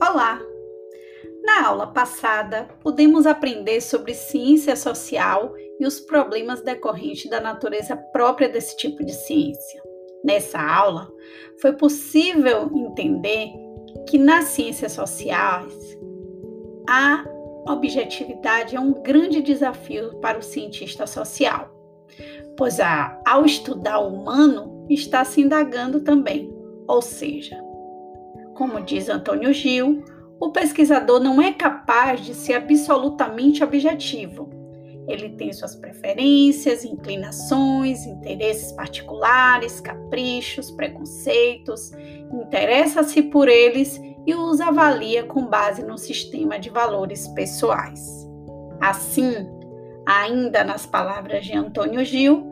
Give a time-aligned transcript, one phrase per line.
[0.00, 0.40] Olá!
[1.42, 8.48] Na aula passada, pudemos aprender sobre ciência social e os problemas decorrentes da natureza própria
[8.48, 9.82] desse tipo de ciência.
[10.24, 11.10] Nessa aula,
[11.60, 13.50] foi possível entender
[14.08, 15.98] que nas ciências sociais
[16.88, 17.24] a
[17.66, 21.74] objetividade é um grande desafio para o cientista social,
[22.56, 26.54] pois a, ao estudar o humano está se indagando também,
[26.86, 27.67] ou seja,
[28.58, 30.04] como diz Antônio Gil,
[30.40, 34.50] o pesquisador não é capaz de ser absolutamente objetivo.
[35.06, 41.92] Ele tem suas preferências, inclinações, interesses particulares, caprichos, preconceitos,
[42.32, 48.28] interessa-se por eles e os avalia com base no sistema de valores pessoais.
[48.80, 49.34] Assim,
[50.04, 52.50] ainda nas palavras de Antônio Gil,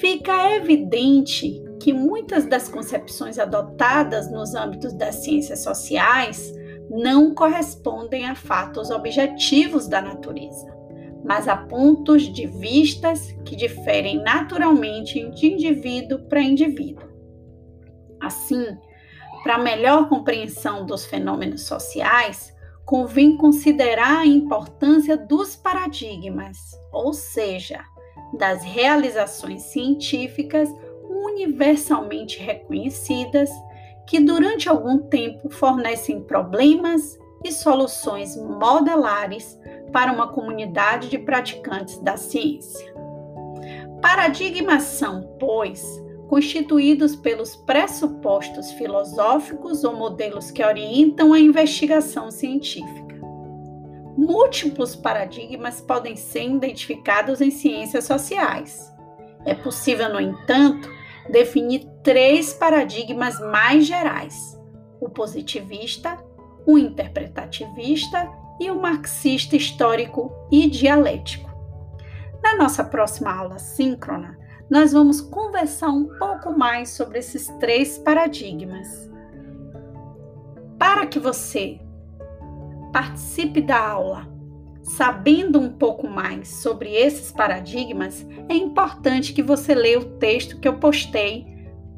[0.00, 6.52] fica evidente que muitas das concepções adotadas nos âmbitos das ciências sociais
[6.90, 10.70] não correspondem a fatos objetivos da natureza,
[11.24, 17.08] mas a pontos de vistas que diferem naturalmente de indivíduo para indivíduo.
[18.20, 18.66] Assim,
[19.42, 26.58] para melhor compreensão dos fenômenos sociais, convém considerar a importância dos paradigmas,
[26.92, 27.82] ou seja,
[28.36, 30.68] das realizações científicas
[31.38, 33.50] universalmente reconhecidas
[34.06, 39.58] que durante algum tempo fornecem problemas e soluções modelares
[39.92, 42.92] para uma comunidade de praticantes da ciência.
[44.02, 45.82] Paradigmas são, pois,
[46.28, 53.16] constituídos pelos pressupostos filosóficos ou modelos que orientam a investigação científica.
[54.16, 58.92] Múltiplos paradigmas podem ser identificados em ciências sociais.
[59.44, 60.97] É possível, no entanto,
[61.30, 64.58] definir três paradigmas mais gerais:
[65.00, 66.16] o positivista,
[66.66, 68.28] o interpretativista
[68.60, 71.48] e o marxista histórico e dialético.
[72.42, 74.38] Na nossa próxima aula síncrona,
[74.70, 79.10] nós vamos conversar um pouco mais sobre esses três paradigmas.
[80.78, 81.80] Para que você
[82.92, 84.37] participe da aula
[84.88, 90.66] Sabendo um pouco mais sobre esses paradigmas, é importante que você leia o texto que
[90.66, 91.46] eu postei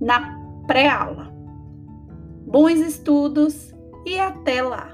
[0.00, 1.32] na pré-aula.
[2.46, 3.74] Bons estudos
[4.06, 4.92] e até lá!